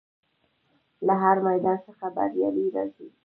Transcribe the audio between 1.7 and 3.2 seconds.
څخه بریالی راځي.